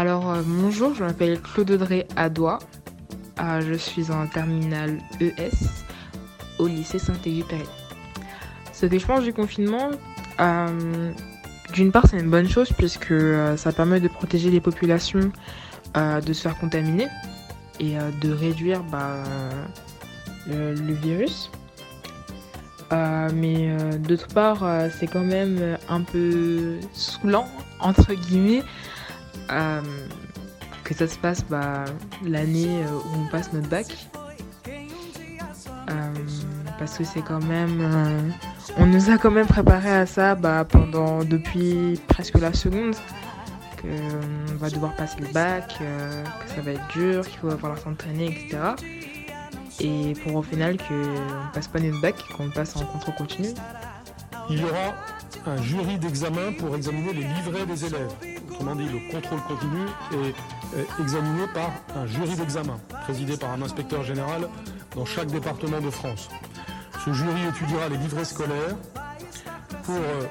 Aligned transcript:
Alors, 0.00 0.30
euh, 0.30 0.40
bonjour, 0.46 0.94
je 0.94 1.04
m'appelle 1.04 1.38
Claude 1.42 1.72
Audrey 1.72 2.08
Adois. 2.16 2.58
Euh, 3.38 3.60
je 3.60 3.74
suis 3.74 4.10
en 4.10 4.26
terminale 4.26 4.96
ES 5.20 5.50
au 6.58 6.68
lycée 6.68 6.98
Saint-Exupéry. 6.98 7.66
Ce 8.72 8.86
que 8.86 8.98
je 8.98 9.20
du 9.20 9.34
confinement, 9.34 9.90
euh, 10.40 11.12
d'une 11.74 11.92
part, 11.92 12.06
c'est 12.08 12.18
une 12.18 12.30
bonne 12.30 12.48
chose 12.48 12.70
puisque 12.78 13.12
ça 13.56 13.72
permet 13.72 14.00
de 14.00 14.08
protéger 14.08 14.48
les 14.48 14.62
populations 14.62 15.30
de 15.94 16.32
se 16.32 16.40
faire 16.40 16.58
contaminer 16.58 17.08
et 17.78 17.96
de 18.22 18.32
réduire 18.32 18.82
bah, 18.84 19.22
le, 20.46 20.72
le 20.76 20.94
virus. 20.94 21.50
Mais 22.90 23.76
d'autre 23.98 24.28
part, 24.28 24.64
c'est 24.98 25.08
quand 25.08 25.24
même 25.24 25.76
un 25.90 26.00
peu 26.00 26.78
saoulant, 26.94 27.48
entre 27.80 28.14
guillemets, 28.14 28.62
euh, 29.50 29.80
que 30.84 30.94
ça 30.94 31.06
se 31.06 31.18
passe 31.18 31.44
bah, 31.48 31.84
l'année 32.24 32.82
euh, 32.84 32.90
où 32.90 33.20
on 33.24 33.26
passe 33.30 33.52
notre 33.52 33.68
bac. 33.68 33.86
Euh, 34.68 36.12
parce 36.78 36.96
que 36.98 37.04
c'est 37.04 37.22
quand 37.22 37.42
même. 37.44 37.80
euh, 37.80 38.20
on 38.76 38.86
nous 38.86 39.10
a 39.10 39.18
quand 39.18 39.30
même 39.30 39.46
préparé 39.46 39.90
à 39.90 40.06
ça 40.06 40.34
bah, 40.34 40.64
pendant 40.64 41.24
depuis 41.24 42.00
presque 42.08 42.38
la 42.38 42.52
seconde. 42.52 42.94
Qu'on 43.80 44.56
va 44.56 44.68
devoir 44.68 44.94
passer 44.94 45.16
le 45.20 45.28
bac, 45.28 45.74
euh, 45.80 46.22
que 46.24 46.50
ça 46.54 46.60
va 46.60 46.72
être 46.72 46.86
dur, 46.88 47.26
qu'il 47.26 47.40
va 47.40 47.56
falloir 47.56 47.78
s'entraîner, 47.78 48.26
etc. 48.26 48.58
Et 49.80 50.12
pour 50.22 50.34
au 50.36 50.42
final 50.42 50.76
qu'on 50.76 51.50
passe 51.54 51.66
pas 51.68 51.80
notre 51.80 51.98
bac, 52.02 52.14
qu'on 52.36 52.50
passe 52.50 52.76
en 52.76 52.84
contrôle 52.84 53.14
continu. 53.14 53.48
Y 54.50 54.62
aura 54.64 54.94
un 55.46 55.62
jury 55.62 55.98
d'examen 55.98 56.52
pour 56.58 56.74
examiner 56.76 57.12
les 57.12 57.22
livrets 57.22 57.66
des 57.66 57.84
élèves. 57.84 58.12
Autrement 58.50 58.74
dit, 58.74 58.86
le 58.86 59.10
contrôle 59.10 59.40
continu 59.42 59.86
est 60.12 61.02
examiné 61.02 61.46
par 61.54 61.70
un 61.96 62.06
jury 62.06 62.34
d'examen, 62.36 62.78
présidé 63.02 63.36
par 63.36 63.50
un 63.50 63.62
inspecteur 63.62 64.02
général 64.02 64.48
dans 64.94 65.04
chaque 65.04 65.28
département 65.28 65.80
de 65.80 65.90
France. 65.90 66.28
Ce 67.04 67.12
jury 67.12 67.46
étudiera 67.48 67.88
les 67.88 67.96
livrets 67.96 68.24
scolaires 68.24 68.76
pour 69.84 69.94
euh, 69.94 70.26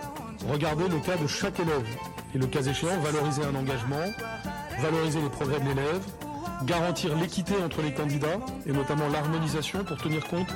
regarder 0.51 0.87
le 0.87 0.99
cas 0.99 1.17
de 1.17 1.27
chaque 1.27 1.59
élève 1.59 1.87
et 2.35 2.37
le 2.37 2.45
cas 2.45 2.61
échéant 2.61 2.99
valoriser 2.99 3.41
un 3.43 3.55
engagement, 3.55 4.05
valoriser 4.79 5.21
les 5.21 5.29
progrès 5.29 5.59
de 5.59 5.65
l'élève, 5.65 6.01
garantir 6.65 7.15
l'équité 7.15 7.55
entre 7.63 7.81
les 7.81 7.93
candidats 7.93 8.39
et 8.67 8.71
notamment 8.71 9.07
l'harmonisation 9.07 9.83
pour 9.83 9.97
tenir 9.97 10.27
compte 10.27 10.49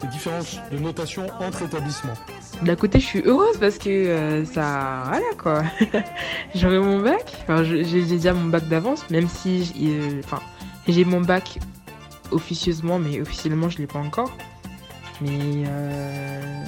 des 0.00 0.08
différences 0.08 0.58
de 0.72 0.78
notation 0.78 1.26
entre 1.40 1.62
établissements. 1.62 2.14
D'un 2.62 2.76
côté, 2.76 3.00
je 3.00 3.06
suis 3.06 3.22
heureuse 3.24 3.56
parce 3.58 3.78
que 3.78 3.88
euh, 3.90 4.44
ça. 4.44 5.04
Voilà 5.06 5.26
quoi. 5.38 5.62
J'aurai 6.54 6.78
mon 6.78 7.00
bac. 7.00 7.32
Enfin, 7.42 7.62
j'ai 7.64 8.04
déjà 8.04 8.32
mon 8.32 8.46
bac 8.48 8.68
d'avance, 8.68 9.08
même 9.10 9.28
si. 9.28 9.72
euh, 9.82 10.20
Enfin, 10.24 10.40
j'ai 10.88 11.04
mon 11.04 11.20
bac 11.20 11.58
officieusement, 12.30 12.98
mais 12.98 13.20
officiellement, 13.20 13.68
je 13.68 13.78
l'ai 13.78 13.86
pas 13.86 13.98
encore. 13.98 14.32
Mais. 15.20 15.64
euh, 15.66 16.64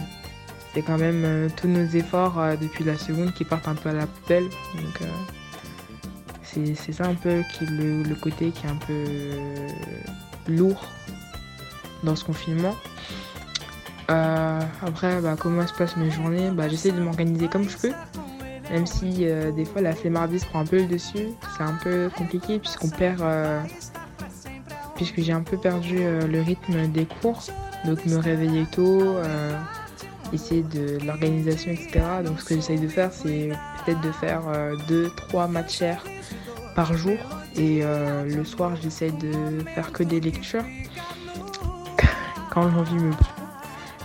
c'est 0.75 0.81
quand 0.83 0.97
même 0.97 1.51
tous 1.61 1.69
nos 1.69 1.85
efforts 1.87 2.41
depuis 2.59 2.83
la 2.83 2.97
seconde 2.97 3.35
qui 3.35 3.45
partent 3.45 3.69
un 3.69 3.75
peu 3.75 3.91
à 3.91 3.93
la 3.93 4.07
poubelle. 4.07 4.45
Donc. 4.75 5.09
c'est 6.45 6.93
ça 6.93 7.05
un 7.05 7.15
peu 7.15 7.43
qui 7.53 7.67
le, 7.67 8.15
côté 8.15 8.51
qui 8.53 8.67
est 8.67 8.71
un 8.71 8.77
peu 8.77 9.05
lourd 10.49 10.83
dans 12.03 12.17
ce 12.17 12.25
confinement. 12.25 12.75
Euh, 14.11 14.61
après, 14.85 15.21
bah, 15.21 15.37
comment 15.39 15.67
se 15.67 15.73
passent 15.75 15.97
mes 15.97 16.11
journées? 16.11 16.51
Bah, 16.51 16.69
J'essaie 16.69 16.93
de 16.93 17.01
m'organiser 17.01 17.49
comme 17.49 17.69
je 17.69 17.77
peux. 17.77 17.93
Même 18.71 18.87
si 18.87 19.27
euh, 19.29 19.51
des 19.53 19.65
fois 19.65 19.83
la 19.83 19.93
flemmardise 19.95 20.45
prend 20.45 20.61
un 20.61 20.67
peu 20.67 20.79
le 20.79 20.87
dessus. 20.87 21.29
C'est 21.57 21.63
un 21.63 21.79
peu 21.83 22.11
compliqué 22.17 22.59
puisqu'on 22.59 22.89
perd. 22.89 23.21
euh, 23.21 23.61
puisque 24.95 25.21
j'ai 25.21 25.33
un 25.33 25.43
peu 25.43 25.57
perdu 25.57 25.99
le 25.99 26.43
rythme 26.43 26.87
des 26.89 27.07
cours. 27.07 27.43
Donc 27.85 28.05
me 28.07 28.17
réveiller 28.19 28.67
tôt, 28.71 29.17
essayer 30.33 30.63
de 30.63 30.99
l'organisation, 31.05 31.73
etc. 31.73 32.01
Donc 32.25 32.39
ce 32.39 32.45
que 32.45 32.55
j'essaye 32.55 32.79
de 32.79 32.87
faire, 32.87 33.13
c'est 33.13 33.51
peut-être 33.85 34.01
de 34.01 34.13
faire 34.13 34.43
2-3 34.89 35.51
matières 35.51 36.05
par 36.77 36.95
jour. 36.97 37.17
Et 37.57 37.83
le 37.83 38.45
soir, 38.45 38.77
j'essaye 38.81 39.11
de 39.13 39.33
faire 39.75 39.91
que 39.91 40.05
des 40.05 40.21
lectures. 40.21 40.65
Quand 42.53 42.65
l'envie 42.65 42.95
me 42.97 43.13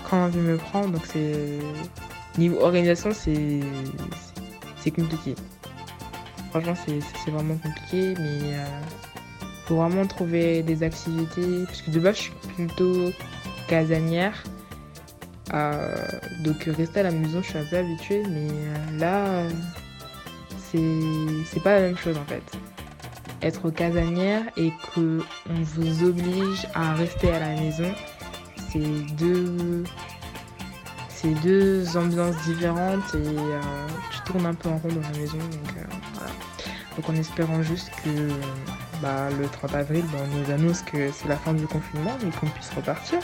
quand 0.10 0.34
me 0.34 0.58
prend. 0.58 0.88
Donc 0.88 1.02
c'est 1.06 1.60
niveau 2.38 2.62
organisation, 2.62 3.12
c'est 3.14 3.60
c'est 4.78 4.92
compliqué. 4.92 5.36
Franchement, 6.52 6.76
c'est 6.86 7.32
vraiment 7.32 7.58
compliqué, 7.58 8.14
mais 8.18 8.56
euh, 8.56 8.66
faut 9.66 9.76
vraiment 9.76 10.06
trouver 10.08 10.64
des 10.64 10.82
activités 10.82 11.66
parce 11.66 11.82
que 11.82 11.92
de 11.92 12.00
base, 12.00 12.16
je 12.16 12.22
suis 12.22 12.34
plutôt 12.56 13.12
casanière. 13.68 14.44
Euh, 15.54 15.96
donc 16.44 16.64
rester 16.64 17.02
à 17.02 17.04
la 17.04 17.12
maison, 17.12 17.42
je 17.42 17.50
suis 17.50 17.58
un 17.58 17.66
peu 17.66 17.78
habituée, 17.78 18.24
mais 18.30 18.48
euh, 18.50 19.00
là, 19.00 19.44
c'est 20.72 20.80
c'est 21.46 21.62
pas 21.62 21.76
la 21.76 21.82
même 21.82 21.98
chose 21.98 22.18
en 22.18 22.26
fait. 22.26 22.44
Être 23.42 23.70
casanière 23.70 24.44
et 24.58 24.72
que 24.94 25.20
on 25.50 25.62
vous 25.62 26.04
oblige 26.06 26.66
à 26.74 26.94
rester 26.96 27.30
à 27.32 27.40
la 27.40 27.62
maison, 27.62 27.92
c'est 28.72 28.80
deux 29.18 29.84
deux 31.28 31.98
ambiances 31.98 32.38
différentes 32.44 33.16
et 33.16 33.38
euh, 33.38 33.62
tu 34.12 34.32
tournes 34.32 34.46
un 34.46 34.54
peu 34.54 34.70
en 34.70 34.78
rond 34.78 34.90
dans 34.90 35.02
la 35.02 35.18
maison 35.18 35.38
donc 35.38 35.78
euh, 35.78 37.12
en 37.12 37.16
espérant 37.16 37.62
juste 37.62 37.92
que 38.04 38.30
bah, 39.02 39.30
le 39.40 39.48
30 39.48 39.76
avril 39.76 40.06
bah, 40.12 40.20
on 40.24 40.38
nous 40.38 40.52
annonce 40.52 40.82
que 40.82 41.12
c'est 41.12 41.28
la 41.28 41.36
fin 41.36 41.54
du 41.54 41.68
confinement 41.68 42.16
et 42.26 42.30
qu'on 42.40 42.48
puisse 42.48 42.70
repartir 42.76 43.20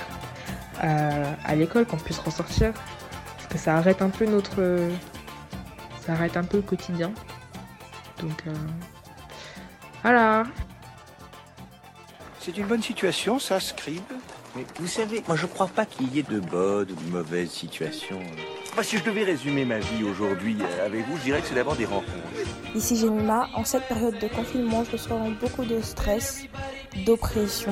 euh, 0.84 1.34
à 1.44 1.56
l'école 1.56 1.86
qu'on 1.86 1.98
puisse 1.98 2.20
ressortir. 2.20 2.74
Parce 2.74 3.48
que 3.50 3.58
ça 3.58 3.78
arrête 3.78 4.02
un 4.02 4.10
peu 4.10 4.26
notre 4.26 4.90
ça 6.06 6.14
arrête 6.14 6.38
un 6.38 6.44
peu 6.44 6.58
le 6.58 6.64
quotidien. 6.64 7.12
Donc 8.20 8.44
voilà. 10.02 10.44
C'est 12.40 12.58
une 12.58 12.68
bonne 12.68 12.84
situation, 12.84 13.40
ça, 13.40 13.60
Scribe 13.60 14.02
Mais 14.56 14.66
vous 14.80 14.88
savez, 14.88 15.24
moi 15.28 15.36
je 15.36 15.48
crois 15.48 15.68
pas 15.68 15.86
qu'il 15.86 16.14
y 16.14 16.20
ait 16.20 16.24
de 16.24 16.40
bonnes 16.40 16.92
ou 16.92 16.96
de 16.96 17.12
mauvaises 17.12 17.50
situations. 17.50 18.20
Bah, 18.76 18.84
Si 18.84 18.98
je 18.98 19.04
devais 19.04 19.24
résumer 19.24 19.66
ma 19.66 19.80
vie 19.80 20.04
aujourd'hui 20.04 20.58
euh, 20.62 20.86
avec 20.86 21.08
vous, 21.08 21.18
je 21.18 21.24
dirais 21.24 21.42
que 21.42 21.48
c'est 21.48 21.56
d'abord 21.56 21.76
des 21.76 21.86
rencontres. 21.86 22.12
Ici 22.76 22.96
Jemima, 22.96 23.50
en 23.56 23.64
cette 23.64 23.88
période 23.88 24.18
de 24.20 24.28
confinement, 24.28 24.84
je 24.84 24.92
ressens 24.92 25.32
beaucoup 25.42 25.66
de 25.66 25.82
stress, 25.82 26.44
d'oppression 27.06 27.72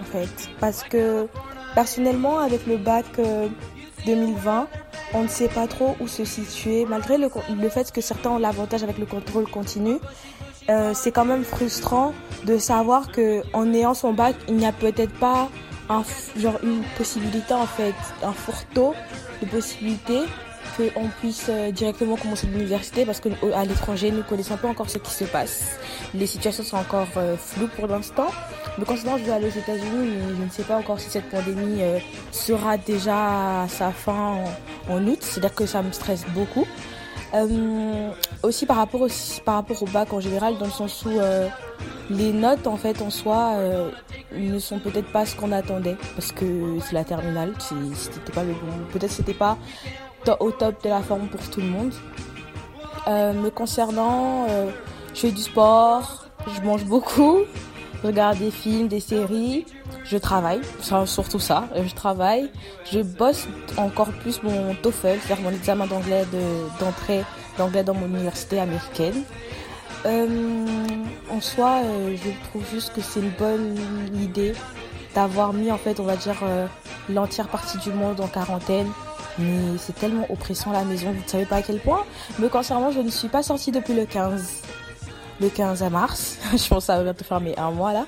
en 0.00 0.04
fait. 0.04 0.50
Parce 0.60 0.84
que 0.84 1.26
personnellement, 1.74 2.38
avec 2.38 2.64
le 2.66 2.76
bac 2.76 3.06
euh, 3.18 3.48
2020, 4.06 4.68
on 5.14 5.22
ne 5.24 5.28
sait 5.28 5.48
pas 5.48 5.66
trop 5.66 5.96
où 6.00 6.06
se 6.06 6.24
situer. 6.24 6.86
Malgré 6.86 7.18
le, 7.18 7.28
fait 7.68 7.90
que 7.90 8.00
certains 8.00 8.30
ont 8.30 8.38
l'avantage 8.38 8.84
avec 8.84 8.98
le 8.98 9.06
contrôle 9.06 9.48
continu, 9.48 9.96
euh, 10.68 10.92
c'est 10.94 11.10
quand 11.10 11.24
même 11.24 11.42
frustrant 11.42 12.14
de 12.44 12.56
savoir 12.58 13.10
que 13.10 13.42
en 13.52 13.72
ayant 13.74 13.94
son 13.94 14.12
bac, 14.12 14.36
il 14.48 14.54
n'y 14.54 14.66
a 14.66 14.72
peut-être 14.72 15.12
pas 15.18 15.48
genre 16.36 16.58
une 16.62 16.82
possibilité 16.96 17.54
en 17.54 17.66
fait, 17.66 17.94
un 18.22 18.32
fort 18.32 18.64
taux 18.74 18.94
de 19.42 19.46
possibilités 19.46 20.22
qu'on 20.76 21.08
puisse 21.20 21.46
euh, 21.48 21.70
directement 21.70 22.16
commencer 22.16 22.46
l'université 22.46 23.04
parce 23.04 23.20
qu'à 23.20 23.64
l'étranger, 23.64 24.10
nous 24.10 24.18
ne 24.18 24.22
connaissons 24.22 24.56
pas 24.56 24.68
encore 24.68 24.88
ce 24.88 24.98
qui 24.98 25.10
se 25.10 25.24
passe. 25.24 25.78
Les 26.14 26.26
situations 26.26 26.62
sont 26.62 26.76
encore 26.76 27.08
euh, 27.16 27.36
floues 27.36 27.68
pour 27.68 27.86
l'instant. 27.86 28.28
Me 28.78 28.84
concernant, 28.84 29.18
je 29.18 29.24
vais 29.24 29.32
aller 29.32 29.46
aux 29.46 29.58
États-Unis, 29.58 29.90
mais 29.92 30.36
je 30.38 30.44
ne 30.44 30.50
sais 30.50 30.62
pas 30.62 30.78
encore 30.78 31.00
si 31.00 31.10
cette 31.10 31.28
pandémie 31.28 31.82
euh, 31.82 31.98
sera 32.30 32.76
déjà 32.78 33.62
à 33.62 33.68
sa 33.68 33.90
fin 33.90 34.38
en 34.88 35.06
août. 35.06 35.18
C'est-à-dire 35.20 35.54
que 35.54 35.66
ça 35.66 35.82
me 35.82 35.92
stresse 35.92 36.24
beaucoup. 36.34 36.66
Euh, 37.32 38.10
aussi 38.42 38.66
par 38.66 38.76
rapport 38.76 39.06
par 39.44 39.54
rapport 39.56 39.82
au 39.82 39.86
bac 39.86 40.12
en 40.12 40.20
général, 40.20 40.58
dans 40.58 40.64
le 40.64 40.70
sens 40.72 41.04
où 41.04 41.10
euh, 41.10 41.48
les 42.08 42.32
notes 42.32 42.66
en 42.66 42.76
fait 42.76 43.00
en 43.02 43.10
soi 43.10 43.52
euh, 43.54 43.90
ne 44.32 44.58
sont 44.58 44.80
peut-être 44.80 45.12
pas 45.12 45.24
ce 45.26 45.36
qu'on 45.36 45.52
attendait 45.52 45.96
parce 46.16 46.32
que 46.32 46.78
c'est 46.80 46.94
la 46.94 47.04
terminale, 47.04 47.54
c'était 47.94 48.32
pas 48.32 48.42
le 48.42 48.52
bon, 48.52 48.84
peut-être 48.92 49.12
c'était 49.12 49.34
pas 49.34 49.56
au 50.40 50.50
top 50.50 50.82
de 50.82 50.88
la 50.88 51.00
forme 51.02 51.28
pour 51.28 51.40
tout 51.50 51.60
le 51.60 51.68
monde. 51.68 51.92
Me 53.06 53.48
concernant, 53.48 54.46
je 55.14 55.20
fais 55.20 55.30
du 55.30 55.42
sport, 55.42 56.26
je 56.54 56.60
mange 56.62 56.84
beaucoup, 56.84 57.38
je 58.02 58.06
regarde 58.06 58.38
des 58.38 58.50
films, 58.50 58.88
des 58.88 59.00
séries, 59.00 59.66
je 60.04 60.16
travaille, 60.16 60.60
surtout 61.06 61.38
ça, 61.38 61.64
euh, 61.76 61.82
je 61.86 61.94
travaille, 61.94 62.50
je 62.90 63.00
bosse 63.00 63.46
encore 63.76 64.08
plus 64.22 64.42
mon 64.42 64.74
TOEFL, 64.74 65.18
c'est-à-dire 65.22 65.44
mon 65.44 65.50
examen 65.54 65.86
d'anglais 65.86 66.24
de- 66.32 66.82
d'entrée 66.84 67.24
d'anglais 67.58 67.84
dans 67.84 67.94
mon 67.94 68.06
université 68.06 68.58
américaine. 68.58 69.22
Euh, 70.06 70.26
en 71.30 71.40
soi, 71.40 71.80
euh, 71.84 72.16
je 72.16 72.30
trouve 72.48 72.64
juste 72.72 72.92
que 72.94 73.02
c'est 73.02 73.20
une 73.20 73.32
bonne 73.38 73.76
idée 74.14 74.54
d'avoir 75.14 75.52
mis 75.52 75.70
en 75.70 75.76
fait, 75.76 76.00
on 76.00 76.04
va 76.04 76.16
dire, 76.16 76.36
l'entière 77.08 77.48
partie 77.48 77.78
du 77.78 77.90
monde 77.90 78.20
en 78.20 78.28
quarantaine. 78.28 78.88
Mais 79.38 79.78
c'est 79.78 79.94
tellement 79.94 80.26
oppressant 80.30 80.72
la 80.72 80.84
maison, 80.84 81.12
vous 81.12 81.22
ne 81.22 81.28
savez 81.28 81.46
pas 81.46 81.56
à 81.56 81.62
quel 81.62 81.78
point. 81.80 82.04
Me 82.38 82.48
concernant, 82.48 82.90
je 82.90 83.00
ne 83.00 83.08
suis 83.10 83.28
pas 83.28 83.42
sortie 83.42 83.70
depuis 83.72 83.94
le 83.94 84.04
15. 84.04 84.62
Le 85.40 85.48
15 85.48 85.82
mars. 85.90 86.38
je 86.52 86.68
pense 86.68 86.84
que 86.84 86.86
ça 86.86 86.98
va 86.98 87.04
bientôt 87.04 87.24
fermer 87.24 87.56
un 87.58 87.70
mois 87.70 87.92
là. 87.92 88.06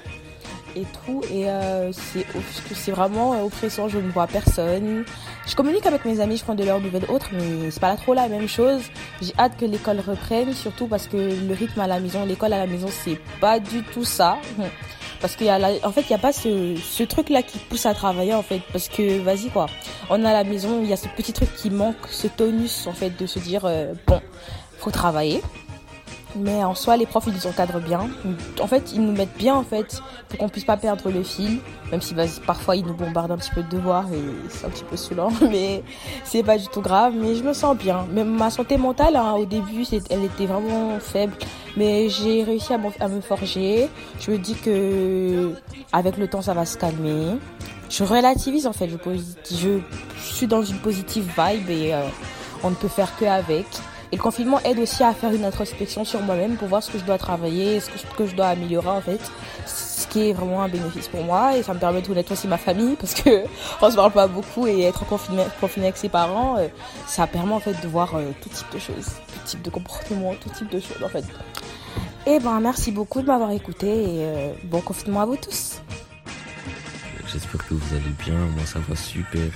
Et 0.74 0.86
tout. 1.04 1.20
Et 1.30 1.50
euh, 1.50 1.92
c'est 1.92 2.92
vraiment 2.92 3.34
euh, 3.34 3.42
oppressant. 3.42 3.88
Je 3.88 3.98
ne 3.98 4.10
vois 4.10 4.26
personne. 4.26 5.04
Je 5.46 5.54
communique 5.54 5.84
avec 5.84 6.04
mes 6.04 6.20
amis, 6.20 6.38
je 6.38 6.44
prends 6.44 6.54
de 6.54 6.64
leurs 6.64 6.80
nouvelles 6.80 7.10
autres, 7.10 7.28
mais 7.32 7.70
c'est 7.70 7.80
pas 7.80 7.94
trop 7.96 8.14
la 8.14 8.28
même 8.28 8.48
chose. 8.48 8.80
J'ai 9.20 9.34
hâte 9.38 9.56
que 9.58 9.66
l'école 9.66 10.00
reprenne, 10.00 10.54
surtout 10.54 10.86
parce 10.86 11.08
que 11.08 11.16
le 11.16 11.54
rythme 11.54 11.80
à 11.80 11.86
la 11.86 12.00
maison, 12.00 12.24
l'école 12.24 12.52
à 12.52 12.58
la 12.58 12.66
maison, 12.66 12.88
c'est 12.90 13.20
pas 13.40 13.58
du 13.58 13.82
tout 13.82 14.04
ça. 14.04 14.38
Parce 15.20 15.36
qu'il 15.36 15.46
y 15.46 15.50
a 15.50 15.56
en 15.84 15.92
fait, 15.92 16.00
il 16.00 16.08
n'y 16.08 16.16
a 16.16 16.18
pas 16.18 16.32
ce, 16.32 16.74
ce 16.76 17.04
truc-là 17.04 17.44
qui 17.44 17.58
pousse 17.58 17.86
à 17.86 17.94
travailler, 17.94 18.34
en 18.34 18.42
fait. 18.42 18.60
Parce 18.72 18.88
que, 18.88 19.20
vas-y, 19.20 19.50
quoi. 19.50 19.66
On 20.10 20.20
est 20.24 20.26
à 20.26 20.32
la 20.32 20.42
maison, 20.42 20.80
il 20.82 20.88
y 20.88 20.92
a 20.92 20.96
ce 20.96 21.06
petit 21.06 21.32
truc 21.32 21.48
qui 21.54 21.70
manque, 21.70 22.08
ce 22.10 22.26
tonus, 22.26 22.88
en 22.88 22.92
fait, 22.92 23.10
de 23.16 23.26
se 23.26 23.38
dire, 23.38 23.62
euh, 23.64 23.94
bon, 24.08 24.20
faut 24.78 24.90
travailler. 24.90 25.40
Mais 26.36 26.64
en 26.64 26.74
soi, 26.74 26.96
les 26.96 27.06
profs, 27.06 27.24
ils 27.26 27.34
nous 27.34 27.46
encadrent 27.46 27.80
bien. 27.80 28.08
En 28.60 28.66
fait, 28.66 28.92
ils 28.94 29.02
nous 29.02 29.12
mettent 29.12 29.36
bien, 29.36 29.54
en 29.54 29.62
fait, 29.62 30.00
pour 30.28 30.38
qu'on 30.38 30.48
puisse 30.48 30.64
pas 30.64 30.76
perdre 30.76 31.10
le 31.10 31.22
fil. 31.22 31.58
Même 31.90 32.00
si 32.00 32.14
parfois, 32.46 32.76
ils 32.76 32.86
nous 32.86 32.94
bombardent 32.94 33.32
un 33.32 33.36
petit 33.36 33.50
peu 33.50 33.62
de 33.62 33.68
devoirs 33.68 34.06
et 34.12 34.22
c'est 34.48 34.66
un 34.66 34.70
petit 34.70 34.84
peu 34.84 34.96
saoulant. 34.96 35.30
Mais 35.50 35.82
c'est 36.24 36.42
pas 36.42 36.58
du 36.58 36.68
tout 36.68 36.80
grave. 36.80 37.14
Mais 37.16 37.34
je 37.34 37.42
me 37.42 37.52
sens 37.52 37.76
bien. 37.76 38.06
Même 38.12 38.30
ma 38.30 38.50
santé 38.50 38.78
mentale, 38.78 39.16
hein, 39.16 39.34
au 39.34 39.44
début, 39.44 39.84
elle 40.10 40.24
était 40.24 40.46
vraiment 40.46 40.98
faible. 41.00 41.34
Mais 41.76 42.08
j'ai 42.08 42.44
réussi 42.44 42.72
à, 42.72 42.78
me 43.08 43.20
forger. 43.20 43.88
Je 44.20 44.30
me 44.30 44.38
dis 44.38 44.54
que 44.54 45.52
avec 45.92 46.16
le 46.16 46.28
temps, 46.28 46.42
ça 46.42 46.54
va 46.54 46.64
se 46.64 46.78
calmer. 46.78 47.36
Je 47.90 48.04
relativise, 48.04 48.66
en 48.66 48.72
fait. 48.72 48.88
Je, 48.88 48.96
je, 49.54 49.78
suis 50.16 50.46
dans 50.46 50.62
une 50.62 50.78
positive 50.78 51.24
vibe 51.36 51.68
et 51.68 51.92
euh, 51.92 52.06
on 52.64 52.70
ne 52.70 52.74
peut 52.74 52.88
faire 52.88 53.14
que 53.18 53.26
avec. 53.26 53.66
Et 54.12 54.16
le 54.16 54.22
confinement 54.22 54.60
aide 54.60 54.78
aussi 54.78 55.02
à 55.02 55.14
faire 55.14 55.32
une 55.32 55.44
introspection 55.46 56.04
sur 56.04 56.20
moi-même 56.20 56.56
pour 56.56 56.68
voir 56.68 56.82
ce 56.82 56.90
que 56.90 56.98
je 56.98 57.04
dois 57.04 57.16
travailler, 57.16 57.80
ce 57.80 57.88
que, 58.14 58.26
je 58.26 58.36
dois 58.36 58.48
améliorer 58.48 58.90
en 58.90 59.00
fait. 59.00 59.20
Ce 59.66 60.06
qui 60.06 60.28
est 60.28 60.32
vraiment 60.34 60.62
un 60.62 60.68
bénéfice 60.68 61.08
pour 61.08 61.24
moi 61.24 61.56
et 61.56 61.62
ça 61.62 61.72
me 61.72 61.78
permet 61.78 62.02
de 62.02 62.06
connaître 62.06 62.30
aussi 62.30 62.46
ma 62.46 62.58
famille 62.58 62.94
parce 62.96 63.14
que 63.14 63.44
on 63.80 63.90
se 63.90 63.96
parle 63.96 64.12
pas 64.12 64.26
beaucoup 64.26 64.66
et 64.66 64.82
être 64.82 65.06
confiné, 65.06 65.44
confiné 65.58 65.86
avec 65.86 65.96
ses 65.96 66.10
parents, 66.10 66.58
euh, 66.58 66.68
ça 67.06 67.26
permet 67.26 67.54
en 67.54 67.60
fait 67.60 67.80
de 67.82 67.88
voir 67.88 68.14
euh, 68.14 68.32
tout 68.42 68.50
type 68.50 68.66
de 68.74 68.78
choses, 68.78 69.06
tout 69.28 69.40
type 69.46 69.62
de 69.62 69.70
comportement, 69.70 70.34
tout 70.34 70.50
type 70.50 70.70
de 70.70 70.78
choses 70.78 71.02
en 71.02 71.08
fait. 71.08 71.24
Et 72.26 72.38
ben 72.38 72.60
merci 72.60 72.92
beaucoup 72.92 73.22
de 73.22 73.26
m'avoir 73.26 73.50
écouté 73.52 73.86
et 73.88 74.24
euh, 74.26 74.52
bon 74.64 74.82
confinement 74.82 75.22
à 75.22 75.26
vous 75.26 75.36
tous. 75.36 75.80
J'espère 77.32 77.66
que 77.66 77.72
vous 77.72 77.94
allez 77.94 78.12
bien, 78.22 78.34
moi 78.34 78.66
ça 78.66 78.78
va 78.86 78.94
super. 78.94 79.50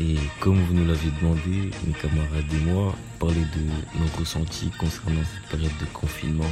Et 0.00 0.16
comme 0.38 0.60
vous 0.62 0.74
nous 0.74 0.86
l'avez 0.86 1.10
demandé, 1.20 1.70
mes 1.84 1.92
camarades 1.94 2.52
et 2.52 2.70
moi, 2.70 2.94
parler 3.18 3.34
de 3.34 3.98
nos 3.98 4.06
ressentis 4.16 4.70
concernant 4.78 5.22
cette 5.24 5.50
période 5.50 5.76
de 5.80 5.86
confinement. 5.86 6.50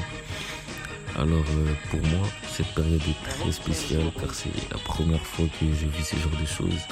Alors 1.17 1.45
euh, 1.57 1.73
pour 1.91 2.01
moi, 2.09 2.27
cette 2.49 2.75
période 2.75 3.01
est 3.09 3.29
très 3.31 3.53
spéciale 3.53 4.11
car 4.19 4.35
c'est 4.35 4.51
la 4.71 4.79
première 4.79 5.25
fois 5.25 5.47
que 5.61 5.67
je 5.67 5.87
vis 5.87 6.05
ce 6.05 6.17
genre 6.17 6.41
de 6.41 6.47
choses. 6.47 6.83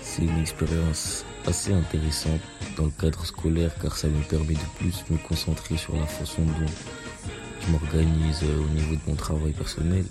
C'est 0.00 0.22
une 0.22 0.40
expérience 0.40 1.26
assez 1.46 1.74
intéressante 1.74 2.40
dans 2.76 2.86
le 2.86 2.90
cadre 2.90 3.24
scolaire 3.26 3.70
car 3.80 3.94
ça 3.94 4.08
me 4.08 4.22
permet 4.22 4.54
de 4.54 4.68
plus 4.78 5.04
me 5.10 5.18
concentrer 5.18 5.76
sur 5.76 5.94
la 5.96 6.06
façon 6.06 6.42
dont 6.42 6.72
je 7.60 7.70
m'organise 7.70 8.40
euh, 8.42 8.64
au 8.64 8.68
niveau 8.68 8.94
de 8.94 9.00
mon 9.06 9.16
travail 9.16 9.52
personnel 9.52 10.06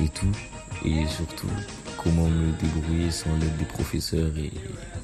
et 0.00 0.08
tout. 0.10 0.32
Et 0.84 1.06
surtout 1.08 1.48
comment 2.02 2.28
me 2.28 2.52
débrouiller 2.52 3.10
sans 3.10 3.36
l'aide 3.38 3.56
des 3.56 3.64
professeurs 3.64 4.36
et 4.36 4.50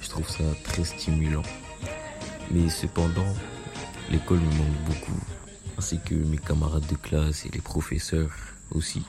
je 0.01 0.09
trouve 0.09 0.29
ça 0.29 0.45
très 0.65 0.85
stimulant. 0.85 1.43
Mais 2.51 2.69
cependant, 2.69 3.35
l'école 4.11 4.39
me 4.39 4.45
manque 4.45 4.85
beaucoup, 4.87 5.21
ainsi 5.79 6.01
que 6.05 6.15
mes 6.15 6.39
camarades 6.39 6.87
de 6.89 6.97
classe 6.97 7.47
et 7.47 7.51
les 7.51 7.61
professeurs 7.61 8.31
aussi. 8.73 9.03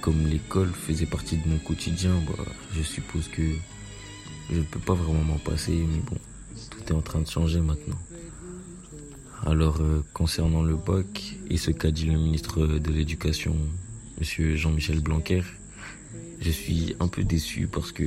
Comme 0.00 0.26
l'école 0.26 0.72
faisait 0.72 1.06
partie 1.06 1.36
de 1.36 1.48
mon 1.48 1.58
quotidien, 1.58 2.12
bah, 2.26 2.44
je 2.72 2.82
suppose 2.82 3.28
que 3.28 3.42
je 4.50 4.58
ne 4.58 4.64
peux 4.64 4.80
pas 4.80 4.94
vraiment 4.94 5.22
m'en 5.22 5.38
passer, 5.38 5.72
mais 5.72 6.00
bon, 6.10 6.16
tout 6.70 6.82
est 6.88 6.96
en 6.96 7.02
train 7.02 7.20
de 7.20 7.28
changer 7.28 7.60
maintenant. 7.60 7.98
Alors, 9.46 9.78
euh, 9.80 10.04
concernant 10.12 10.62
le 10.62 10.76
bac 10.76 11.36
et 11.48 11.56
ce 11.56 11.70
qu'a 11.70 11.90
dit 11.90 12.06
le 12.06 12.18
ministre 12.18 12.66
de 12.66 12.90
l'Éducation, 12.92 13.56
monsieur 14.18 14.56
Jean-Michel 14.56 15.00
Blanquer, 15.00 15.42
je 16.40 16.50
suis 16.50 16.96
un 17.00 17.08
peu 17.08 17.22
déçu 17.22 17.66
parce 17.66 17.92
que 17.92 18.04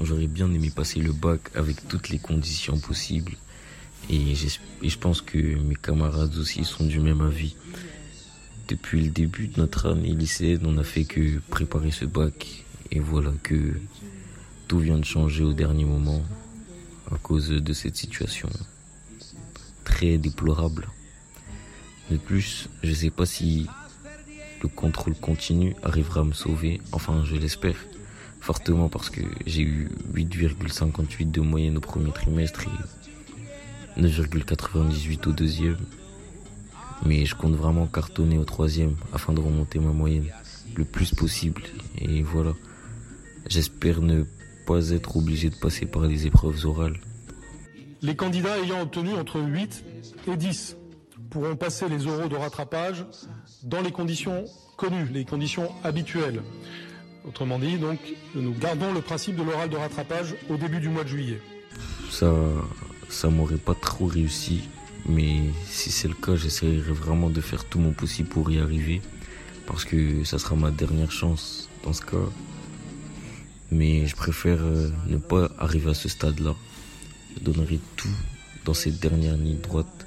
j'aurais 0.00 0.26
bien 0.26 0.52
aimé 0.52 0.70
passer 0.70 1.00
le 1.00 1.12
bac 1.12 1.40
avec 1.54 1.88
toutes 1.88 2.10
les 2.10 2.18
conditions 2.18 2.78
possibles. 2.78 3.32
Et, 4.08 4.34
je 4.34 4.98
pense 4.98 5.20
que 5.20 5.38
mes 5.38 5.76
camarades 5.76 6.36
aussi 6.36 6.64
sont 6.64 6.84
du 6.84 7.00
même 7.00 7.20
avis. 7.20 7.56
Depuis 8.68 9.02
le 9.02 9.10
début 9.10 9.48
de 9.48 9.60
notre 9.60 9.90
année 9.90 10.12
lycéenne, 10.12 10.64
on 10.64 10.72
n'a 10.72 10.84
fait 10.84 11.04
que 11.04 11.38
préparer 11.50 11.90
ce 11.90 12.04
bac. 12.04 12.64
Et 12.90 13.00
voilà 13.00 13.32
que 13.42 13.74
tout 14.68 14.78
vient 14.78 14.98
de 14.98 15.04
changer 15.04 15.42
au 15.42 15.52
dernier 15.52 15.84
moment 15.84 16.22
à 17.10 17.16
cause 17.16 17.48
de 17.48 17.72
cette 17.72 17.96
situation 17.96 18.48
très 19.84 20.18
déplorable. 20.18 20.88
De 22.10 22.16
plus, 22.16 22.68
je 22.82 22.90
ne 22.90 22.94
sais 22.94 23.10
pas 23.10 23.26
si 23.26 23.66
le 24.62 24.68
contrôle 24.68 25.14
continu 25.14 25.74
arrivera 25.82 26.20
à 26.20 26.24
me 26.24 26.32
sauver. 26.32 26.80
Enfin, 26.92 27.22
je 27.24 27.36
l'espère 27.36 27.76
fortement 28.40 28.88
parce 28.88 29.10
que 29.10 29.20
j'ai 29.46 29.62
eu 29.62 29.90
8,58 30.14 31.30
de 31.30 31.40
moyenne 31.40 31.76
au 31.76 31.80
premier 31.80 32.12
trimestre 32.12 32.66
et 33.96 34.00
9,98 34.00 35.28
au 35.28 35.32
deuxième. 35.32 35.78
Mais 37.06 37.24
je 37.24 37.34
compte 37.34 37.54
vraiment 37.54 37.86
cartonner 37.86 38.38
au 38.38 38.44
troisième 38.44 38.96
afin 39.12 39.32
de 39.32 39.40
remonter 39.40 39.78
ma 39.78 39.92
moyenne 39.92 40.26
le 40.74 40.84
plus 40.84 41.14
possible. 41.14 41.62
Et 41.98 42.22
voilà. 42.22 42.52
J'espère 43.48 44.02
ne 44.02 44.24
pas 44.66 44.90
être 44.90 45.16
obligé 45.16 45.48
de 45.48 45.56
passer 45.56 45.86
par 45.86 46.02
les 46.02 46.26
épreuves 46.26 46.66
orales. 46.66 47.00
Les 48.02 48.16
candidats 48.16 48.58
ayant 48.58 48.82
obtenu 48.82 49.14
entre 49.14 49.40
8 49.40 49.84
et 50.28 50.36
10 50.36 50.76
pourront 51.30 51.56
passer 51.56 51.88
les 51.88 52.06
oraux 52.06 52.28
de 52.28 52.36
rattrapage 52.36 53.06
dans 53.62 53.80
les 53.80 53.92
conditions 53.92 54.44
connues, 54.76 55.06
les 55.12 55.24
conditions 55.24 55.70
habituelles. 55.84 56.42
Autrement 57.26 57.58
dit, 57.58 57.78
donc, 57.78 57.98
nous 58.34 58.54
gardons 58.54 58.92
le 58.92 59.00
principe 59.00 59.36
de 59.36 59.42
l'oral 59.42 59.68
de 59.68 59.76
rattrapage 59.76 60.34
au 60.48 60.56
début 60.56 60.80
du 60.80 60.88
mois 60.88 61.04
de 61.04 61.08
juillet. 61.08 61.40
Ça, 62.10 62.32
ça 63.08 63.28
m'aurait 63.28 63.56
pas 63.56 63.74
trop 63.74 64.06
réussi, 64.06 64.68
mais 65.06 65.42
si 65.66 65.90
c'est 65.90 66.08
le 66.08 66.14
cas, 66.14 66.34
j'essaierai 66.34 66.92
vraiment 66.92 67.30
de 67.30 67.40
faire 67.40 67.64
tout 67.64 67.78
mon 67.78 67.92
possible 67.92 68.28
pour 68.28 68.50
y 68.50 68.58
arriver, 68.58 69.00
parce 69.66 69.84
que 69.84 70.24
ça 70.24 70.38
sera 70.38 70.56
ma 70.56 70.70
dernière 70.70 71.12
chance 71.12 71.68
dans 71.84 71.92
ce 71.92 72.02
cas. 72.02 72.16
Mais 73.70 74.06
je 74.06 74.16
préfère 74.16 74.58
euh, 74.62 74.90
ne 75.06 75.16
pas 75.16 75.48
arriver 75.58 75.90
à 75.90 75.94
ce 75.94 76.08
stade-là. 76.08 76.56
Je 77.36 77.40
donnerai 77.44 77.78
tout 77.94 78.08
dans 78.64 78.74
cette 78.74 78.98
dernière 78.98 79.36
ligne 79.36 79.60
droite 79.60 80.06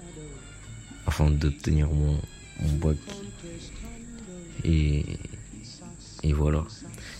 afin 1.05 1.29
d'obtenir 1.29 1.87
mon, 1.89 2.17
mon 2.61 2.73
bac. 2.77 2.97
Et, 4.63 5.05
et 6.23 6.33
voilà. 6.33 6.63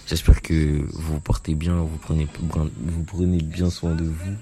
J'espère 0.08 0.42
que 0.42 0.86
vous 0.94 1.20
portez 1.20 1.56
bien, 1.56 1.76
vous 1.76 1.98
prenez, 1.98 2.28
vous 2.78 3.04
prenez 3.04 3.42
bien 3.42 3.70
soin 3.70 3.96
de 3.96 4.04
vous. 4.04 4.36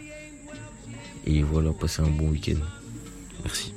Et 1.25 1.43
voilà, 1.43 1.71
passez 1.71 2.01
un 2.01 2.09
bon 2.09 2.29
week-end. 2.29 2.59
Merci. 3.43 3.73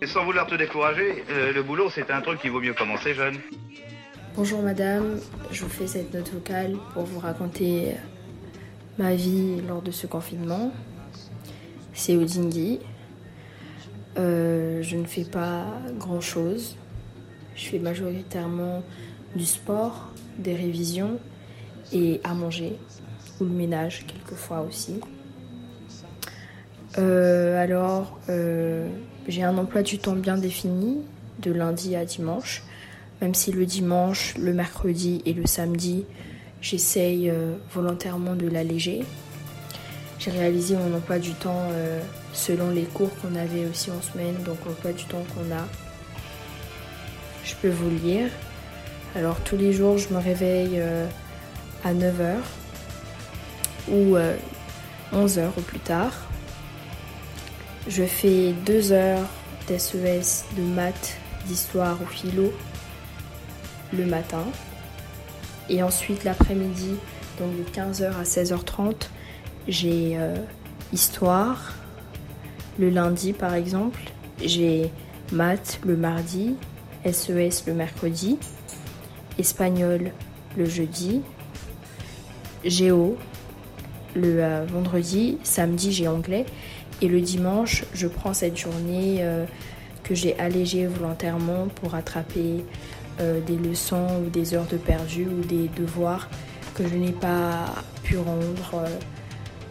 Et 0.00 0.06
sans 0.06 0.24
vouloir 0.24 0.46
te 0.46 0.56
décourager, 0.56 1.22
euh, 1.30 1.52
le 1.52 1.62
boulot 1.62 1.88
c'est 1.94 2.10
un 2.10 2.20
truc 2.20 2.40
qui 2.40 2.48
vaut 2.48 2.60
mieux 2.60 2.74
commencer 2.74 3.14
jeune. 3.14 3.36
Bonjour 4.34 4.62
madame, 4.62 5.20
je 5.50 5.62
vous 5.62 5.68
fais 5.70 5.86
cette 5.86 6.12
note 6.12 6.32
vocale 6.32 6.76
pour 6.92 7.04
vous 7.04 7.20
raconter 7.20 7.94
ma 8.98 9.14
vie 9.14 9.60
lors 9.68 9.82
de 9.82 9.90
ce 9.90 10.06
confinement. 10.06 10.72
C'est 11.92 12.16
Odingi, 12.16 12.80
euh, 14.18 14.82
je 14.82 14.96
ne 14.96 15.04
fais 15.04 15.24
pas 15.24 15.66
grand-chose. 15.98 16.76
Je 17.54 17.66
fais 17.68 17.78
majoritairement 17.78 18.82
du 19.34 19.46
sport, 19.46 20.10
des 20.38 20.54
révisions 20.54 21.18
et 21.92 22.20
à 22.24 22.34
manger, 22.34 22.76
ou 23.40 23.44
le 23.44 23.50
ménage 23.50 24.06
quelquefois 24.06 24.62
aussi. 24.62 25.00
Euh, 26.98 27.62
alors, 27.62 28.18
euh, 28.28 28.88
j'ai 29.28 29.42
un 29.42 29.56
emploi 29.56 29.82
du 29.82 29.98
temps 29.98 30.16
bien 30.16 30.36
défini, 30.36 30.98
de 31.40 31.52
lundi 31.52 31.96
à 31.96 32.04
dimanche, 32.04 32.62
même 33.20 33.34
si 33.34 33.52
le 33.52 33.64
dimanche, 33.66 34.36
le 34.36 34.52
mercredi 34.52 35.22
et 35.24 35.32
le 35.32 35.46
samedi, 35.46 36.04
j'essaye 36.60 37.32
volontairement 37.72 38.34
de 38.34 38.48
l'alléger. 38.48 39.04
J'ai 40.22 40.30
réalisé 40.30 40.76
mon 40.76 40.94
emploi 40.96 41.18
du 41.18 41.32
temps 41.32 41.68
selon 42.32 42.70
les 42.70 42.84
cours 42.84 43.10
qu'on 43.20 43.34
avait 43.34 43.66
aussi 43.66 43.90
en 43.90 44.00
semaine, 44.00 44.36
donc 44.44 44.58
l'emploi 44.64 44.92
du 44.92 45.04
temps 45.04 45.24
qu'on 45.34 45.52
a. 45.52 45.66
Je 47.44 47.54
peux 47.56 47.70
vous 47.70 47.90
lire. 47.90 48.28
Alors 49.16 49.40
tous 49.40 49.56
les 49.56 49.72
jours, 49.72 49.98
je 49.98 50.14
me 50.14 50.18
réveille 50.18 50.78
euh, 50.78 51.08
à 51.84 51.92
9h 51.92 52.36
ou 53.90 54.16
11h 55.12 55.38
euh, 55.38 55.48
au 55.56 55.60
plus 55.60 55.80
tard. 55.80 56.12
Je 57.88 58.04
fais 58.04 58.52
2 58.64 58.92
heures 58.92 59.26
SES 59.66 60.44
de 60.56 60.62
maths, 60.62 61.16
d'histoire 61.46 62.00
ou 62.00 62.06
philo 62.06 62.52
le 63.92 64.06
matin. 64.06 64.44
Et 65.68 65.82
ensuite 65.82 66.22
l'après-midi, 66.22 66.94
donc 67.40 67.50
de 67.56 67.64
15h 67.70 68.20
à 68.20 68.22
16h30, 68.22 69.08
j'ai 69.68 70.16
euh, 70.16 70.36
histoire. 70.92 71.72
Le 72.78 72.88
lundi 72.88 73.32
par 73.32 73.54
exemple, 73.54 74.00
j'ai 74.42 74.90
maths 75.32 75.80
le 75.84 75.96
mardi, 75.96 76.56
SES 77.04 77.66
le 77.66 77.74
mercredi, 77.74 78.38
espagnol 79.38 80.12
le 80.56 80.64
jeudi, 80.64 81.22
géo 82.64 83.16
le 84.14 84.42
euh, 84.42 84.64
vendredi, 84.68 85.38
samedi 85.42 85.92
j'ai 85.92 86.08
anglais 86.08 86.46
et 87.00 87.08
le 87.08 87.20
dimanche 87.20 87.84
je 87.94 88.06
prends 88.06 88.34
cette 88.34 88.56
journée 88.56 89.18
euh, 89.20 89.46
que 90.02 90.14
j'ai 90.14 90.38
allégée 90.38 90.86
volontairement 90.86 91.68
pour 91.68 91.92
rattraper 91.92 92.64
euh, 93.20 93.40
des 93.40 93.56
leçons 93.56 94.22
ou 94.24 94.30
des 94.30 94.54
heures 94.54 94.66
de 94.66 94.76
perdu 94.76 95.26
ou 95.26 95.40
des 95.44 95.68
devoirs 95.76 96.28
que 96.74 96.86
je 96.86 96.94
n'ai 96.94 97.12
pas 97.12 97.66
pu 98.02 98.18
rendre 98.18 98.86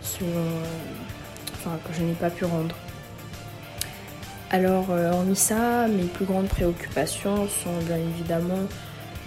enfin 0.03 1.77
que 1.87 1.93
je 1.93 2.03
n'ai 2.03 2.13
pas 2.13 2.29
pu 2.29 2.45
rendre. 2.45 2.75
Alors 4.49 4.89
hormis 4.89 5.35
ça, 5.35 5.87
mes 5.87 6.03
plus 6.03 6.25
grandes 6.25 6.47
préoccupations 6.47 7.47
sont 7.47 7.77
bien 7.85 7.97
évidemment 7.97 8.67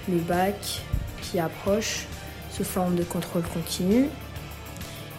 le 0.08 0.18
bac 0.18 0.82
qui 1.22 1.38
approche 1.38 2.06
sous 2.50 2.64
forme 2.64 2.94
de 2.94 3.04
contrôle 3.04 3.42
continu 3.42 4.08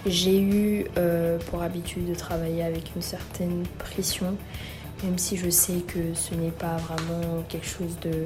j'ai 0.05 0.39
eu 0.39 0.85
euh, 0.97 1.39
pour 1.49 1.63
habitude 1.63 2.07
de 2.07 2.13
travailler 2.13 2.63
avec 2.63 2.95
une 2.95 3.01
certaine 3.01 3.63
pression, 3.79 4.37
même 5.03 5.17
si 5.17 5.35
je 5.35 5.49
sais 5.49 5.79
que 5.87 6.13
ce 6.13 6.35
n'est 6.35 6.51
pas 6.51 6.77
vraiment 6.77 7.43
quelque 7.49 7.65
chose 7.65 7.97
de 8.01 8.25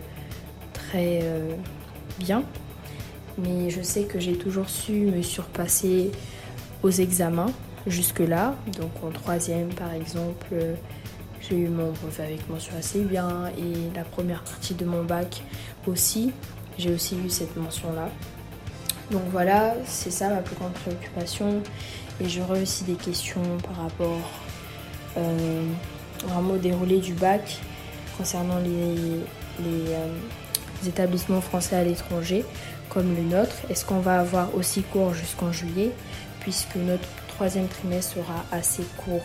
très 0.74 1.19
euh, 1.24 1.53
bien. 2.19 2.43
Mais 3.38 3.69
je 3.69 3.81
sais 3.81 4.03
que 4.03 4.19
j'ai 4.19 4.38
toujours 4.38 4.69
su 4.69 4.91
me 4.91 5.21
surpasser 5.21 6.12
aux 6.83 6.91
examens 6.91 7.51
jusque-là. 7.88 8.55
Donc 8.77 8.91
en 9.03 9.09
troisième 9.12 9.69
par 9.69 9.93
exemple, 9.93 10.55
j'ai 11.41 11.55
eu 11.57 11.67
mon 11.67 11.91
brevet 11.91 12.24
avec 12.24 12.50
mention 12.50 12.74
assez 12.77 13.01
bien 13.01 13.48
et 13.57 13.95
la 13.95 14.03
première 14.03 14.43
partie 14.43 14.74
de 14.74 14.86
mon 14.86 15.03
bac 15.03 15.43
aussi. 15.88 16.31
J'ai 16.77 16.93
aussi 16.93 17.17
eu 17.17 17.29
cette 17.29 17.55
mention-là. 17.57 18.09
Donc 19.12 19.24
voilà, 19.31 19.74
c'est 19.86 20.12
ça 20.12 20.29
ma 20.29 20.38
plus 20.38 20.55
grande 20.55 20.74
préoccupation. 20.74 21.62
Et 22.21 22.29
j'aurais 22.29 22.62
aussi 22.62 22.83
des 22.83 22.95
questions 22.95 23.41
par 23.63 23.83
rapport 23.83 24.19
euh, 25.17 25.65
vraiment 26.25 26.53
au 26.53 26.57
déroulé 26.57 27.00
du 27.00 27.13
bac 27.13 27.59
concernant 28.17 28.59
les, 28.59 29.24
euh, 29.65 30.07
établissements 30.88 31.41
français 31.41 31.75
à 31.77 31.83
l'étranger 31.83 32.45
comme 32.89 33.15
le 33.15 33.24
nôtre. 33.24 33.55
Est-ce 33.69 33.86
qu'on 33.86 34.00
va 34.00 34.19
avoir 34.19 34.53
aussi 34.55 34.83
court 34.83 35.13
jusqu'en 35.13 35.51
juillet? 35.51 35.91
Puisque 36.39 36.75
notre 36.75 37.08
troisième 37.27 37.67
trimestre 37.67 38.15
sera 38.15 38.46
assez 38.51 38.84
court. 38.98 39.24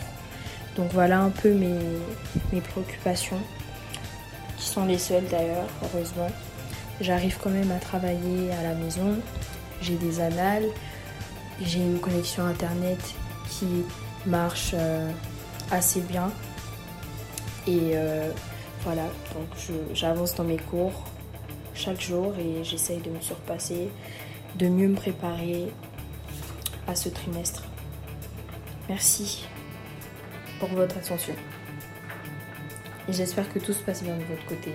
Donc 0.76 0.92
voilà 0.92 1.20
un 1.20 1.30
peu 1.30 1.52
mes, 1.52 2.60
préoccupations, 2.60 3.40
qui 4.56 4.66
sont 4.66 4.84
les 4.84 4.98
seules 4.98 5.26
d'ailleurs, 5.30 5.68
heureusement. 5.82 6.28
J'arrive 7.00 7.38
quand 7.42 7.50
même 7.50 7.70
à 7.70 7.78
travailler 7.78 8.52
à 8.52 8.62
la 8.62 8.74
maison, 8.74 9.18
j'ai 9.82 9.96
des 9.96 10.20
annales, 10.20 10.66
j'ai 11.60 11.80
une 11.80 11.98
connexion 11.98 12.44
internet 12.44 12.98
qui 13.48 13.84
marche 14.26 14.72
euh, 14.74 15.10
assez 15.70 16.00
bien. 16.00 16.30
Et 17.66 17.92
euh, 17.94 18.30
voilà, 18.82 19.04
donc 19.34 19.48
j'avance 19.92 20.34
dans 20.34 20.44
mes 20.44 20.58
cours 20.58 21.04
chaque 21.74 22.00
jour 22.00 22.32
et 22.38 22.62
j'essaye 22.62 23.00
de 23.00 23.10
me 23.10 23.20
surpasser, 23.20 23.88
de 24.56 24.68
mieux 24.68 24.88
me 24.88 24.94
préparer 24.94 25.72
à 26.86 26.94
ce 26.94 27.08
trimestre. 27.08 27.62
Merci 28.88 29.46
pour 30.58 30.68
votre 30.68 30.96
attention. 30.96 31.34
Et 33.08 33.12
j'espère 33.12 33.52
que 33.52 33.58
tout 33.58 33.72
se 33.72 33.82
passe 33.82 34.02
bien 34.02 34.16
de 34.16 34.24
votre 34.24 34.44
côté. 34.46 34.72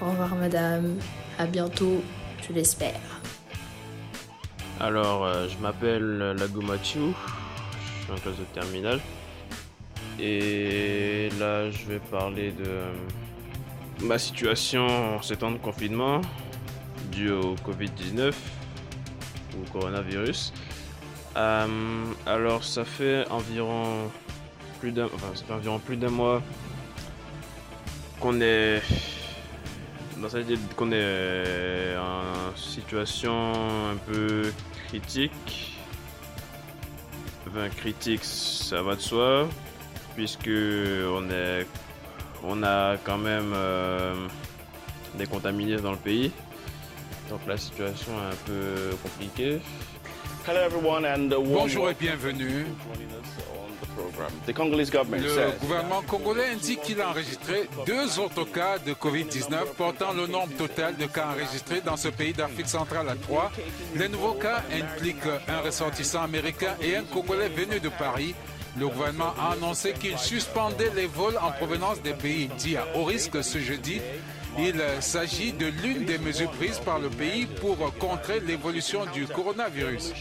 Au 0.00 0.10
revoir 0.10 0.34
madame, 0.34 0.98
à 1.38 1.46
bientôt, 1.46 2.02
je 2.46 2.52
l'espère. 2.52 3.00
Alors, 4.80 5.24
euh, 5.24 5.48
je 5.48 5.56
m'appelle 5.58 6.18
Lago 6.38 6.60
Mathieu, 6.60 7.12
je 7.98 8.02
suis 8.02 8.12
en 8.12 8.16
classe 8.16 8.38
de 8.38 8.44
terminale. 8.52 9.00
Et 10.18 11.28
là, 11.38 11.70
je 11.70 11.86
vais 11.86 11.98
parler 11.98 12.52
de 12.52 14.04
ma 14.04 14.18
situation 14.18 14.86
en 15.16 15.22
ces 15.22 15.36
temps 15.36 15.52
de 15.52 15.58
confinement 15.58 16.20
dû 17.10 17.30
au 17.30 17.54
Covid-19 17.56 18.32
ou 19.54 19.70
coronavirus. 19.72 20.52
Euh, 21.36 22.04
alors, 22.26 22.64
ça 22.64 22.84
fait 22.84 23.26
environ 23.30 24.10
plus 24.80 24.92
d'un, 24.92 25.06
enfin, 25.06 25.28
ça 25.34 25.44
fait 25.44 25.52
environ 25.52 25.78
plus 25.78 25.96
d'un 25.96 26.10
mois 26.10 26.42
qu'on 28.20 28.40
est 28.40 28.82
qu'on 30.76 30.92
est 30.92 31.96
en 31.96 32.56
situation 32.56 33.52
un 33.90 33.96
peu 33.96 34.52
critique. 34.88 35.68
Critique, 37.76 38.24
ça 38.24 38.82
va 38.82 38.94
de 38.94 39.00
soi, 39.00 39.46
puisque 40.14 40.48
on 40.48 41.28
est, 41.30 41.66
on 42.42 42.62
a 42.62 42.96
quand 43.04 43.18
même 43.18 43.52
euh, 43.54 44.14
des 45.16 45.26
contaminés 45.26 45.76
dans 45.76 45.90
le 45.90 45.98
pays. 45.98 46.30
Donc 47.28 47.40
la 47.46 47.58
situation 47.58 48.12
est 48.12 48.32
un 48.32 48.38
peu 48.46 48.96
compliquée. 49.02 49.60
Bonjour 51.44 51.90
et 51.90 51.94
bienvenue. 51.94 52.66
Le 55.18 55.60
gouvernement 55.60 56.02
congolais 56.02 56.50
indique 56.54 56.82
qu'il 56.82 57.00
a 57.00 57.10
enregistré 57.10 57.68
deux 57.86 58.18
autres 58.18 58.44
cas 58.44 58.78
de 58.78 58.92
COVID-19, 58.92 59.74
portant 59.76 60.12
le 60.12 60.26
nombre 60.26 60.52
total 60.56 60.96
de 60.96 61.06
cas 61.06 61.28
enregistrés 61.28 61.80
dans 61.80 61.96
ce 61.96 62.08
pays 62.08 62.32
d'Afrique 62.32 62.68
centrale 62.68 63.08
à 63.08 63.14
trois. 63.14 63.52
Les 63.94 64.08
nouveaux 64.08 64.34
cas 64.34 64.62
impliquent 64.72 65.16
un 65.48 65.60
ressortissant 65.60 66.22
américain 66.22 66.74
et 66.80 66.96
un 66.96 67.04
Congolais 67.04 67.48
venu 67.48 67.78
de 67.80 67.88
Paris. 67.90 68.34
Le 68.78 68.88
gouvernement 68.88 69.34
a 69.38 69.52
annoncé 69.52 69.92
qu'il 69.92 70.18
suspendait 70.18 70.90
les 70.96 71.06
vols 71.06 71.38
en 71.42 71.52
provenance 71.52 72.00
des 72.02 72.14
pays 72.14 72.48
dits 72.58 72.76
à 72.76 72.86
haut 72.96 73.04
risque 73.04 73.44
ce 73.44 73.58
jeudi. 73.58 74.00
Il 74.58 74.80
s'agit 75.00 75.52
de 75.52 75.66
l'une 75.66 76.04
des 76.04 76.18
mesures 76.18 76.50
prises 76.52 76.78
par 76.78 76.98
le 76.98 77.08
pays 77.08 77.46
pour 77.46 77.76
contrer 77.98 78.40
l'évolution 78.40 79.06
du 79.06 79.26
coronavirus. 79.26 80.12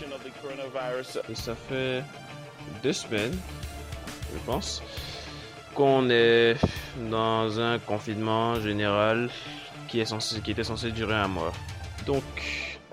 Ça 1.34 1.56
fait 1.56 2.04
deux 2.82 2.94
semaines 2.94 3.38
je 4.34 4.40
pense, 4.46 4.84
qu'on 5.76 6.10
est 6.10 6.56
dans 7.10 7.60
un 7.60 7.80
confinement 7.80 8.56
général 8.56 9.30
qui, 9.88 10.00
est 10.00 10.06
censé, 10.06 10.38
était 10.38 10.64
censé 10.64 10.92
durer 10.92 11.16
un 11.16 11.28
mois. 11.28 11.54
Donc, 12.06 12.24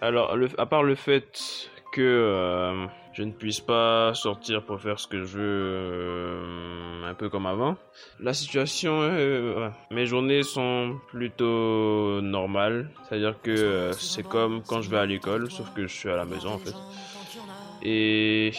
alors, 0.00 0.36
à 0.58 0.66
part 0.66 0.82
le 0.82 0.94
fait 0.94 1.68
que 1.92 2.00
euh, 2.00 2.86
je 3.18 3.24
ne 3.24 3.32
puisse 3.32 3.58
pas 3.58 4.14
sortir 4.14 4.62
pour 4.62 4.80
faire 4.80 5.00
ce 5.00 5.08
que 5.08 5.24
je 5.24 5.38
veux 5.38 5.42
euh, 5.42 7.10
un 7.10 7.14
peu 7.14 7.28
comme 7.28 7.46
avant. 7.46 7.76
La 8.20 8.32
situation, 8.32 9.00
euh, 9.02 9.70
mes 9.90 10.06
journées 10.06 10.44
sont 10.44 10.96
plutôt 11.08 12.20
normales, 12.20 12.88
c'est-à-dire 13.08 13.34
que 13.42 13.90
c'est 13.98 14.22
comme 14.22 14.62
quand 14.62 14.82
je 14.82 14.90
vais 14.90 14.98
à 14.98 15.06
l'école, 15.06 15.50
sauf 15.50 15.74
que 15.74 15.88
je 15.88 15.92
suis 15.92 16.08
à 16.08 16.14
la 16.14 16.26
maison 16.26 16.50
en 16.50 16.58
fait. 16.58 16.76
Et 17.82 18.52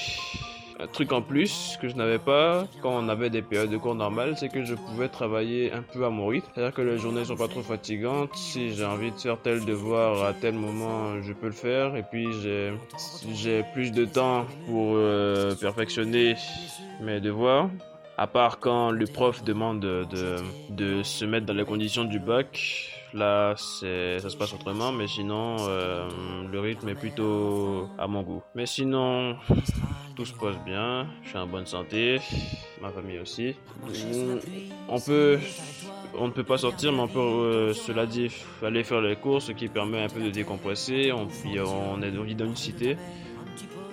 un 0.79 0.88
truc 0.88 1.12
en 1.12 1.21
plus 1.21 1.77
que 1.81 1.89
je 1.89 1.95
n'avais 1.95 2.19
pas 2.19 2.65
quand 2.81 2.91
on 2.91 3.09
avait 3.09 3.29
des 3.29 3.41
périodes 3.41 3.69
de 3.69 3.77
cours 3.77 3.95
normales, 3.95 4.36
c'est 4.38 4.50
que 4.50 4.63
je 4.63 4.75
pouvais 4.75 5.09
travailler 5.09 5.74
un 5.74 5.81
peu 5.81 6.05
à 6.05 6.09
mon 6.09 6.27
rythme. 6.27 6.48
C'est-à-dire 6.53 6.74
que 6.74 6.81
les 6.81 6.98
journées 6.98 7.25
sont 7.25 7.36
pas 7.36 7.50
trop 7.50 7.62
fatigantes. 7.62 8.33
Si 8.36 8.74
j'ai 8.74 8.86
envie 8.86 9.12
de 9.12 9.17
faire 9.17 9.38
tel 9.41 9.65
devoir 9.65 10.25
à 10.25 10.33
tel 10.33 10.53
moment, 10.53 11.21
je 11.21 11.33
peux 11.33 11.48
le 11.48 11.51
faire. 11.51 11.95
Et 11.98 12.03
puis 12.03 12.27
j'ai 13.33 13.63
plus 13.74 13.91
de 13.91 14.05
temps 14.05 14.45
pour 14.67 14.93
euh, 14.95 15.53
perfectionner 15.55 16.36
mes 17.01 17.19
devoirs. 17.19 17.69
À 18.17 18.27
part 18.27 18.59
quand 18.59 18.91
le 18.91 19.05
prof 19.05 19.43
demande 19.43 19.79
de, 19.79 21.03
se 21.03 21.25
mettre 21.25 21.45
dans 21.45 21.53
les 21.53 21.65
conditions 21.65 22.05
du 22.05 22.19
bac, 22.19 22.95
Là, 23.12 23.55
ça 23.55 24.29
se 24.29 24.38
passe 24.38 24.53
autrement, 24.53 24.91
mais 24.91 25.07
sinon, 25.07 25.55
euh, 25.62 26.07
le 26.51 26.59
rythme 26.59 26.89
est 26.89 26.95
plutôt 26.95 27.89
à 27.98 28.05
mon 28.05 28.21
goût. 28.21 28.43
Mais 28.53 28.67
sinon, 28.67 29.36
tout 30.19 30.25
se 30.25 30.33
passe 30.33 30.57
bien. 30.65 31.07
Je 31.23 31.29
suis 31.29 31.38
en 31.38 31.47
bonne 31.47 31.65
santé, 31.65 32.19
ma 32.81 32.89
famille 32.89 33.19
aussi. 33.19 33.55
On 34.89 34.99
peut, 34.99 35.39
on 36.13 36.27
ne 36.27 36.33
peut 36.33 36.43
pas 36.43 36.57
sortir, 36.57 36.91
mais 36.91 36.99
on 36.99 37.07
peut, 37.07 37.19
euh, 37.19 37.73
cela 37.73 38.05
dit, 38.05 38.29
aller 38.61 38.83
faire 38.83 38.99
les 38.99 39.15
courses, 39.15 39.45
ce 39.45 39.53
qui 39.53 39.69
permet 39.69 40.03
un 40.03 40.09
peu 40.09 40.19
de 40.19 40.29
décompresser. 40.29 41.13
On, 41.13 41.25
puis 41.25 41.57
on 41.61 42.01
est 42.01 42.11
dans 42.11 42.45
une 42.45 42.57
cité. 42.57 42.97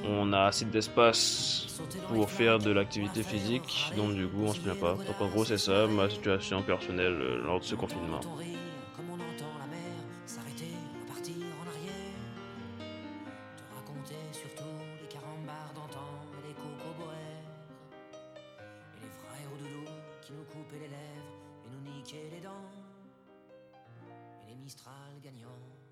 on 0.05 0.33
a 0.33 0.47
assez 0.47 0.65
d'espace 0.65 1.81
pour 2.09 2.29
faire 2.29 2.59
de 2.59 2.73
l'activité 2.73 3.23
physique, 3.23 3.93
donc 3.97 4.15
du 4.15 4.27
coup 4.27 4.47
on 4.47 4.53
se 4.53 4.61
plaint 4.61 4.79
pas. 4.79 4.95
Donc 4.95 5.21
en 5.21 5.29
gros 5.29 5.45
c'est 5.45 5.59
ça 5.59 5.87
ma 5.87 6.11
situation 6.11 6.63
personnelle 6.63 7.19
euh, 7.21 7.43
lors 7.45 7.61
de 7.61 7.65
ce 7.65 7.77
confinement. 7.77 8.21
Mistral 24.67 25.21
gagnants 25.23 25.86